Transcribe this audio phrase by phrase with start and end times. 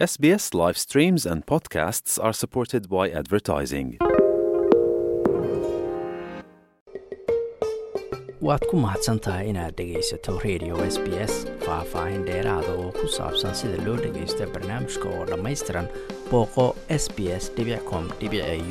[0.00, 3.88] SBS live streams and podcasts are supported by advertising.
[8.48, 11.34] waad ku mahadsan tahay inaad dhegaysato radio s b s
[11.64, 15.86] faah-faahin dheeraada oo ku saabsan sida loo dhagaysto barnaamijka oo dhammaystiran
[16.30, 16.64] booqo
[17.02, 17.44] s b s
[17.90, 18.04] com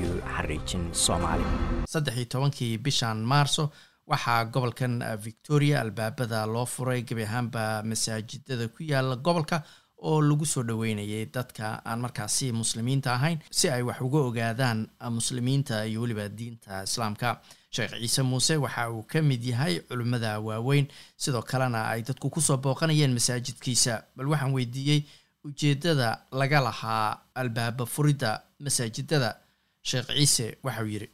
[0.08, 1.46] u xariijin soomaali
[1.94, 3.64] saddex iyo tobankii bishan maarso
[4.12, 4.96] waxaa gobolkan
[5.28, 9.58] victoria albaabada loo furay gebi ahaanba masaajidada ku yaalla gobolka
[10.02, 15.86] oo lagu soo dhoweynayay dadka aan markaasi muslimiinta ahayn si ay wax uga ogaadaan muslimiinta
[15.86, 17.42] iyo weliba diinta islaamka.
[17.72, 22.42] Sheekh ciise muuse waxa uu ka mid yahay culimmada waaweyn sidoo kalena ay dadku ku
[22.42, 24.04] soo booqanayeen masaajidkiisa.
[24.16, 25.04] Bal waxaan weydiiyey
[25.46, 29.36] ujeeddada laga lahaa albaaba furidda masaajidada.
[29.84, 31.10] Sheekh ciise waxauu yidhi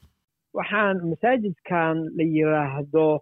[0.53, 3.21] waxaan masaajidkan la yiraahdo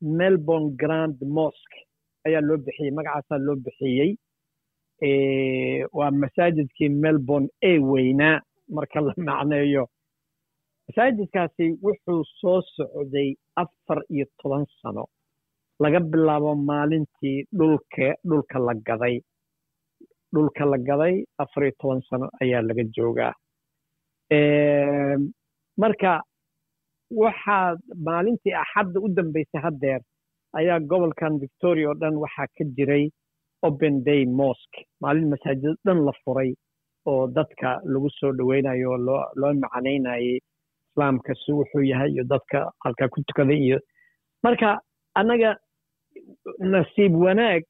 [0.00, 1.78] melbourne grand mosque
[2.26, 4.16] ayaa loo bixiyey magacaasaa loo bixiyey
[5.98, 8.40] waa masaajidkii melbourne ee weynaa
[8.76, 9.84] marka la macneeyo.
[10.88, 13.30] Masaajidkaasi wuxuu soo socday
[13.62, 15.04] afar iyo toban sano.
[15.80, 19.16] Laga bilaabo maalintii dhulka dhulka la gaday.
[20.34, 23.32] Dhulka la gaday afar iyo toban sano ayaa laga joogaa.
[25.80, 26.12] Marka
[27.10, 27.76] waxaa
[28.06, 30.00] maalintii axadda u dambeysay haddeer
[30.58, 33.04] ayaa gobolkan victoria oo dhan waxaa ka jiray
[33.68, 34.78] open day mosque.
[35.02, 36.50] Maalin masaajid dhan la furay
[37.10, 40.38] oo dadka lagu soo dhoweynayo oo loo loo macanaynayay
[40.90, 43.78] islaamka si wuxuu yahay iyo dadka halkaa ku tukaday iyo
[44.44, 44.68] marka
[45.20, 45.50] annaga
[46.72, 47.62] nasiib wanaag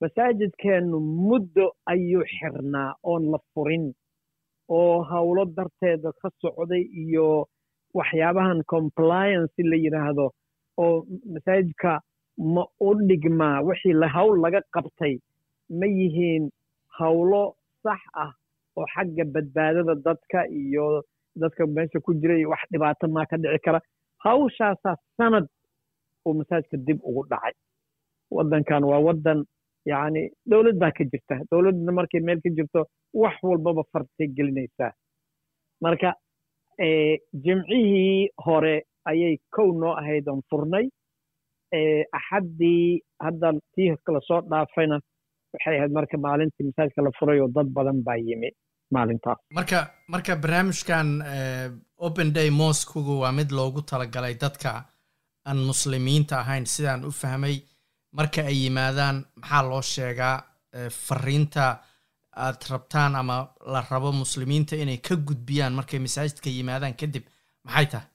[0.00, 3.84] masaajidkeennu muddo ayuu xirnaa oon la furin
[4.68, 7.46] oo howlo darteeda ka socday iyo
[7.98, 10.26] waxyaabahan compliance la yidhaahdo
[10.84, 12.00] oo masaajidka
[12.38, 15.14] ma u dhigmaa wixii hawl laga qabtay
[15.78, 16.44] ma yihiin
[16.98, 17.42] howlo
[17.82, 18.32] sax ah
[18.76, 21.02] oo xagga badbaadada dadka iyo
[21.36, 23.80] dadka meesha ku jira iyo wax dhibaato maa ka dhici kara.
[24.24, 25.46] Hawshaasaa sanad
[26.26, 27.52] uu masaajidka dib ugu dhacay.
[28.30, 29.44] Waddankan waa waddan
[29.90, 31.34] yacni dowlad baa ka jirta.
[31.50, 32.80] Dowladdna markay meel ka jirto
[33.22, 34.92] wax walbaba fartay gelinaysaa.
[35.82, 36.10] Marka
[37.44, 38.74] jimcihii hore
[39.10, 40.86] ayay kow noo ahayd oon furnay
[42.18, 44.96] axaddii hadda tii kala soo dhaafayna
[45.54, 48.48] waxay ahayd marka maalintii masaajidka la furay oo dad badan baa yimi
[48.94, 49.78] maalintaas marka
[50.14, 51.08] marka barnaamijkan
[52.06, 54.70] open day moskugu waa mid loogu talagalay dadka
[55.48, 57.56] aan muslimiinta ahayn sidaan u fahmay
[58.18, 60.36] marka ay yimaadaan maxaa loo sheegaa
[61.06, 61.64] fariinta
[62.44, 63.36] aad rabtaan ama
[63.72, 67.24] la rabo muslimiinta inay ka gudbiyaan markay masaajidka yimaadaan kadib
[67.64, 68.06] maxay tahay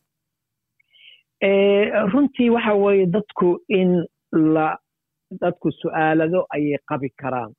[1.44, 4.78] runtii waxa weeye dadku in la
[5.42, 7.54] dadku su'aalado ayay qabi karaan.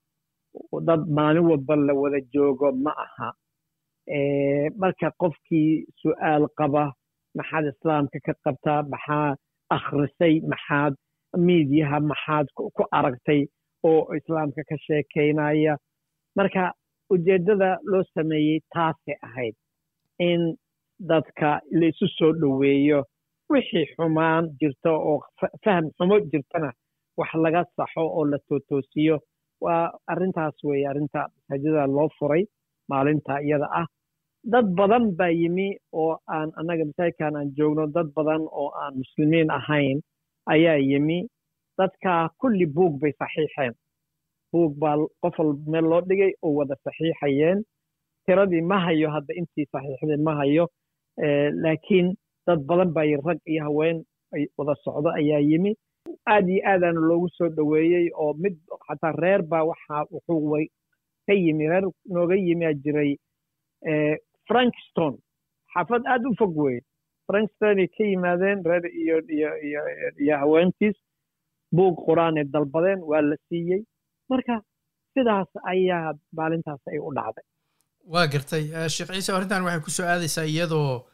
[0.87, 3.31] Dad maalin walba la wada joogo ma aha.
[4.77, 6.91] Marka qofkii su'aal qaba
[7.37, 9.35] maxaad islaamka ka qabtaa maxaa
[9.69, 10.93] akhrisay maxaad
[11.37, 13.47] miidiyaha maxaad ku aragtay
[13.83, 15.77] oo islaamka ka sheekaynaya
[16.35, 16.73] marka
[17.09, 19.55] ujeeddada loo sameeyey taasay ahayd
[20.19, 20.41] in
[20.99, 22.99] dadka la isu soo dhoweeyo
[23.53, 25.17] wixii xumaan jirto oo
[25.63, 26.69] faham xumo jirtana
[27.19, 29.17] wax laga saxo oo la tootoosiyo
[29.65, 32.43] waa arrintaas weeye arrinta masaajidada loo furay
[32.89, 33.87] maalinta iyada ah.
[34.51, 35.67] Dad badan baa yimi
[36.01, 39.97] oo aan annaga masaajidkan aan joogno dad badan oo aan muslimiin ahayn
[40.53, 41.19] ayaa yimi.
[41.77, 43.73] Dadka kulli buug bay saxiixeen.
[44.51, 47.59] Buug baa qof walba meel loo dhigay oo wada saxiixayeen.
[48.25, 50.65] Tiradii ma hayo hadda intii saxiixday ma hayo.
[51.63, 52.07] Laakiin
[52.47, 53.97] dad badan baa rag iyo haween
[54.57, 55.71] wada socdo ayaa yimi.
[56.33, 58.55] Aad iyo aadaana loogu soo dhoweeyey oo mid
[58.87, 60.57] xataa reer baa waxa wuxuu
[61.27, 63.11] ka yimi reer nooga yimi jiray
[64.47, 65.13] frankston.
[65.73, 66.81] Xaafad aad u fog weyn.
[67.27, 69.49] Frankstonay ka yimaadeen reer iyo iyo
[70.23, 70.97] iyo haweentiis
[71.75, 73.81] buug qur'aanay dalbadeen waa la siiyey.
[74.29, 74.55] Marka
[75.13, 77.45] sidaas ayaa maalintaas ay u dhacday.
[78.13, 78.63] Waa gartay.
[78.95, 81.05] Sheekh ciise arrintan waxay ku soo aadaysaa iyadoo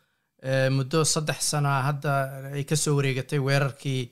[0.44, 2.12] muddo saddex sana hadda
[2.54, 4.12] ay ka soo wareegatay weerarkii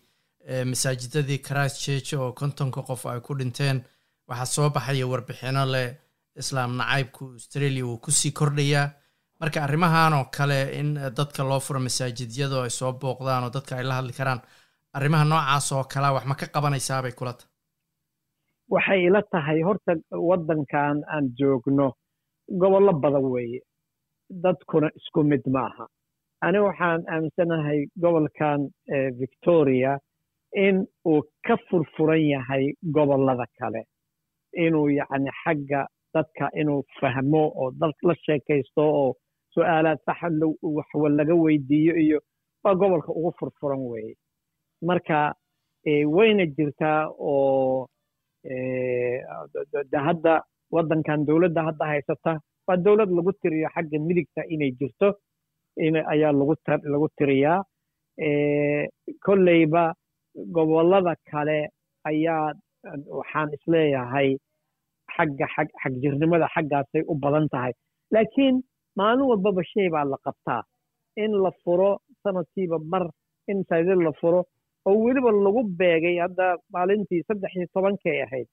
[0.72, 3.84] masaajidadii christ church oo kontonka qof ay ku dhinteen.
[4.28, 5.90] Waxaa soo baxaya warbixino leh
[6.42, 8.90] islaam nacaybku australia uu ku sii kordhayaa
[9.40, 13.84] marka arrimahan oo kale in dadka loo furo masaajidyadu ay soo booqdaan oo dadka ay
[13.84, 14.42] la hadli karaan
[14.98, 17.52] arrimaha noocaas oo kalea wax ma ka qabanaysaabay kula tahay?
[18.74, 19.92] Waxay ila tahay horta
[20.30, 21.88] waddankan aan joogno
[22.60, 23.62] gobollo badan weeye.
[24.44, 25.86] Dadkuna isku mid maaha
[26.46, 28.62] ani waxaan aaminsanahay gobolkan
[29.22, 29.92] victoria
[30.66, 30.76] in
[31.12, 32.64] uu ka furfuran yahay
[32.96, 33.82] gobollada kale.
[34.66, 35.82] Inuu yacni xagga
[36.14, 39.10] dadka inuu fahmo oo dad la sheekaysto oo
[39.54, 40.28] su'aalaad saxa
[40.78, 42.20] waxwa laga weydiiyo iyo
[42.64, 44.16] waa gobolka ugu furfuran weeye.
[44.88, 45.34] Marka
[46.16, 47.88] wayna jirtaa oo
[49.92, 50.34] de hadda
[50.76, 55.08] waddankan dowladda hadda haysata waa dowlad lagu tiriyo xagga midigta inay jirto
[56.14, 57.64] ayaa lagu tiriyaa.
[59.26, 59.94] Kolleyba
[60.56, 61.70] gobollada kale
[62.10, 62.54] ayaa
[63.18, 64.30] waxaan is leeyahay
[65.16, 65.46] xagga
[65.84, 67.74] xagjirnimada xaggaasay u badan tahay.
[68.14, 68.56] Laakiin
[68.98, 70.62] maalin walbaba shay baa la qabtaa.
[71.24, 71.92] In la furo
[72.24, 73.06] sanadkiiba mar
[73.48, 74.42] in masaajid la furo
[74.88, 78.48] oo weliba lagu beegay hadda maalintii saddex iyo tobankay ahayd.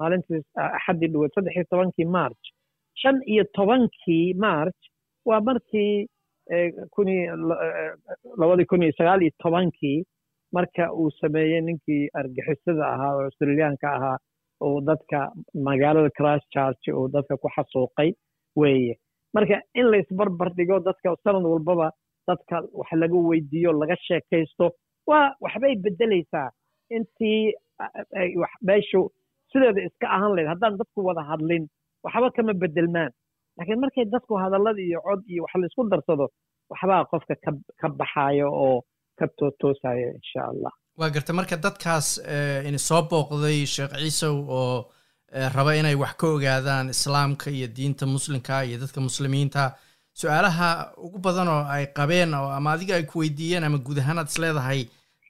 [0.00, 0.40] Maalintii
[0.76, 2.44] axaddii dhaweed saddex iyo tobankii march.
[3.00, 4.80] Shan iyo tobankii march
[5.28, 6.08] waa markii
[8.40, 10.04] labadii kun iyo sagaal iyo tobankii
[10.52, 14.16] marka uu sameeyey ninkii argixisada ahaa oo australiyaanka ahaa
[14.66, 15.18] oo dadka
[15.66, 18.10] magaalada christchurch oo dadka ku xasuuqay
[18.56, 18.94] weeye.
[19.34, 21.90] Marka in laysbarbar dhigo dadka sanad walbaba
[22.28, 24.66] dadka wax laga weydiiyo laga sheekaysto
[25.06, 26.50] waa waxbay beddelaysaa.
[26.90, 27.54] Intii
[28.68, 29.00] meeshu
[29.52, 31.64] sideeda iska ahaan lahayd haddaan dadku wada hadlin
[32.04, 33.10] waxba kama bedelmaan
[33.60, 36.26] laakiin markay dadku hadallada iyo cod iyo wax laysku darsado
[36.72, 37.34] waxbaa qofka
[37.80, 38.76] ka baxaayo oo
[39.18, 42.08] ka tootoosayo insha allah waa garta marka dadkaas
[42.68, 44.76] ini soo booqday sheekh ciisow oo
[45.56, 49.62] raba inay wax ka ogaadaan islaamka iyo diinta muslimka iyo dadka muslimiinta
[50.20, 50.68] su'aalaha
[51.06, 54.30] ugu badan oo ay qabeen oo ama adiga ay ku weydiiyeen ama guud ahaan aad
[54.32, 54.80] is leedahay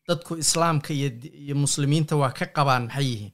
[0.09, 3.33] dadku islaamka iyo muslimiinta waa ka qabaan maxay yihiin?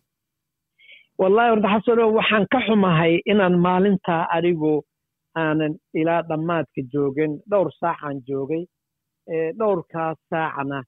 [1.20, 4.72] Wallahi horta xasano waxaan ka xumahay inaan maalintaa adigu
[5.42, 8.64] aanan ilaa dhammaadka joogin dhowr saacaan joogay.
[9.58, 10.82] Dhowrkaas saacna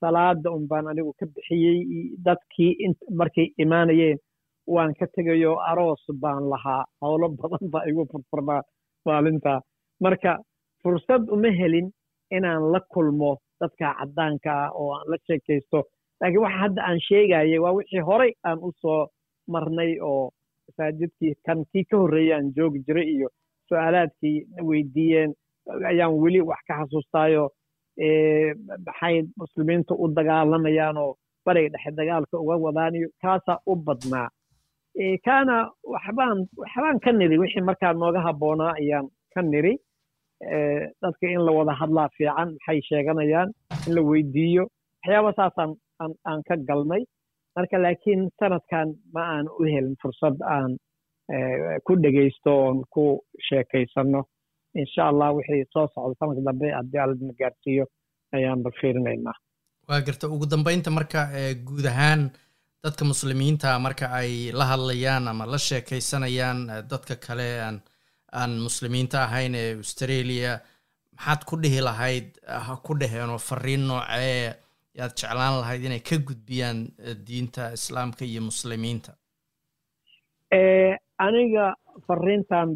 [0.00, 1.78] salaada un baan anigu ka bixiyey.
[2.24, 2.72] Dadkii
[3.18, 4.18] markay imaanayeen
[4.66, 6.84] waan ka tegayo aroos baan lahaa.
[7.02, 8.62] Howlo badan baa igu furfurnaa
[9.06, 9.60] maalintaa
[10.02, 10.38] marka
[10.82, 11.88] fursad uma helin
[12.36, 15.78] inaan la kulmo dadka caddaanka ah oo aan la sheekaysto.
[16.20, 19.00] Laakiin waxa hadda aan sheegayay waa wixii horey aan u soo
[19.52, 20.30] marnay oo
[20.66, 23.28] masaajidkii kan kii ka horreeyay aan joogi jiray iyo
[23.68, 24.36] su'aalaadkii
[24.68, 25.30] weydiiyeen
[25.90, 27.44] ayaan weli wax ka xasuustaayo
[28.86, 31.12] maxay muslimiinta u dagaalamayaan oo
[31.46, 34.28] bariga dhexe dagaalka uga wadaan iyo kaasaa u badnaa.
[35.26, 35.56] Kaana
[35.92, 39.74] waxbaan waxbaan ka niri wixii markaa nooga habboonaa ayaan ka niri.
[41.02, 43.48] Dadka in la wada hadlaa fiican maxay sheeganayaan
[43.86, 44.64] in la weydiiyo.
[45.02, 45.70] Waxyaaba saasaan
[46.30, 47.02] aan ka galnay.
[47.56, 50.70] Marka laakiin sanadkan ma aan u helin fursad aan
[51.86, 53.04] ku dhegaysto oon ku
[53.48, 54.20] sheekaysano
[54.80, 57.84] insha allah wixii soo socda sanadka dambe haddii alladna gaarsiiyo
[58.36, 59.34] ayaan bal fiirinaynaa.
[59.88, 61.20] Waa garta ugu dambeynta marka
[61.66, 62.22] guud ahaan
[62.84, 66.60] dadka muslimiinta marka ay la hadlayaan ama la sheekaysanayaan
[66.90, 67.76] dadka kale aan
[68.40, 70.52] aan muslimiinta ahayn ee australia
[71.16, 72.26] maxaad ku dhihi lahayd
[72.64, 74.54] ha ku dheheenoo fariin noocee
[74.98, 76.78] yaad jeclaan lahayd inay ka gudbiyaan
[77.26, 79.12] diinta islaamka iyo muslimiinta
[81.24, 81.66] aniga
[82.06, 82.68] fariintan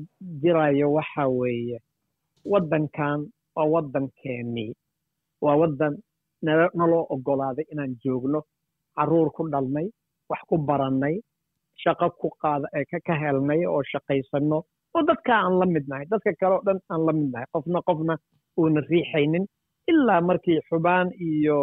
[0.43, 1.79] dirayo waxa weeye
[2.53, 3.21] waddankan
[3.57, 4.73] waa waddankeenii
[5.45, 5.95] waa waddan
[6.79, 8.41] naloo oggolaaday inaan joogno
[8.97, 9.87] carruur ku dhalnay
[10.31, 11.15] wax ku barannay
[11.83, 12.67] shaqo ku qaada
[13.07, 14.59] ka helnay oo shaqaysanno.
[14.97, 18.15] Oo dadka aan la midnahay dadka kale oo dhan aan la midnahay qofna qofna
[18.59, 19.45] uuna riixaynin
[19.91, 21.59] ilaa markii xubaan iyo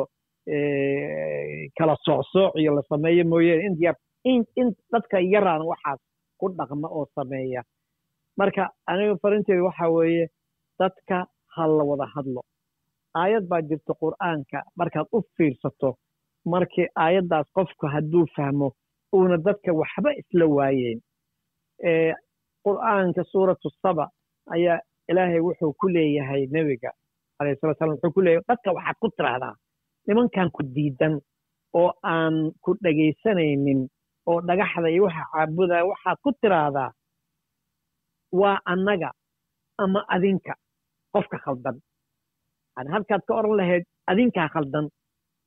[1.77, 3.96] kala soocsooc iyo la sameeyo mooyeene in yar
[4.32, 6.00] in dadka yaraan waxaas
[6.39, 7.62] ku dhaqma oo sameeya.
[8.38, 10.25] Marka aniga farinteedu waxa weeye
[10.80, 11.18] dadka
[11.56, 12.42] ha la wada hadlo.
[13.22, 15.89] Aayad baa jirta qur'aanka markaad u fiirsato
[16.54, 18.68] markii aayaddaas qofku hadduu fahmo
[19.15, 21.00] uuna dadka waxba isla waayeen.
[22.65, 24.06] Qur'aanka suuratu saba
[24.56, 26.92] ayaa ilaahay wuxuu ku leeyahay nebiga
[27.39, 29.56] alayhi salatu salam wuxuu ku leeyahay dadka waxaad ku tiraahdaa
[30.08, 31.13] nimankan ku diidan
[31.80, 33.82] oo aan ku dhegaysanaynin
[34.29, 36.91] oo dhagaxda iyo waxa caabudaya waxaad ku tiraahdaa
[38.41, 39.10] waa annaga
[39.84, 40.53] ama adinka
[41.13, 41.77] qofka khaldan.
[42.77, 44.86] Yani halkaad ka oran lahayd adinkaa khaldan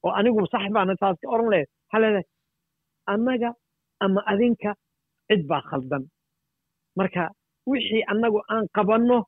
[0.05, 2.23] oo anigu sax baana taas ka oran lahayd waxaa
[3.13, 3.51] annaga
[4.05, 4.71] ama adinka
[5.29, 6.03] cid baa khaldan.
[6.99, 7.23] Marka
[7.71, 9.19] wixii annagu aan qabanno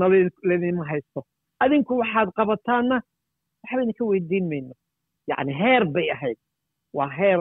[0.00, 1.20] nalaydinma haysto.
[1.64, 2.96] Adinku waxaad qabataanna
[3.62, 4.74] waxba idinka weydiin mayno.
[5.30, 6.38] Yacni heer bay ahayd.
[6.96, 7.38] Waa heer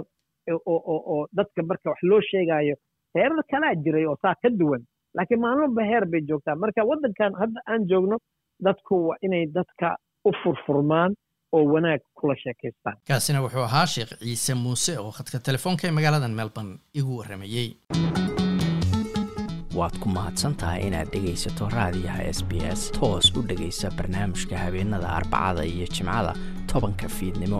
[0.65, 2.75] oo dadka marka wax loo sheegaayo
[3.15, 4.83] heerar kalaa jiray oo saa ka duwan.
[5.17, 6.55] Laakiin maalmoba heer bay joogtaa.
[6.55, 8.17] Marka waddankan hadda aan joogno
[8.65, 11.11] dadku waa inay dadka u furfurmaan
[11.51, 12.95] oo wanaag kula sheekaystaan.
[13.07, 17.67] Kaasina wuxuu ahaa sheekh ciise muuse oo khadka telefoonka ee magaaladan melbourne igu warramayey
[19.79, 22.81] waad ku mahadsantahay inaad dhegaysato raadiyaha s b s.
[22.99, 26.33] Toos u dhegaysa barnaamijka habeenada arbacada iyo jimcada
[26.71, 27.59] tobanka fiidnimo